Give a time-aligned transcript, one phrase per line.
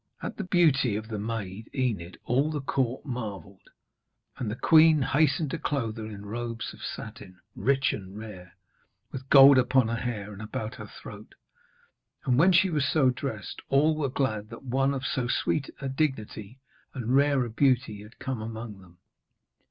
[0.23, 3.69] At the beauty of the maid Enid all the court marvelled;
[4.37, 8.55] and the queen hastened to clothe her in robes of satin, rich and rare,
[9.11, 11.35] with gold upon her hair and about her throat.
[12.25, 15.87] And when she was so dressed, all were glad that one of so sweet a
[15.87, 16.57] dignity
[16.95, 18.97] and rare a beauty had come among them.